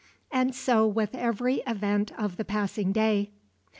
And 0.31 0.55
so 0.55 0.87
with 0.87 1.13
every 1.13 1.57
event 1.67 2.11
of 2.17 2.37
the 2.37 2.43
passing 2.43 2.91
day. 2.91 3.29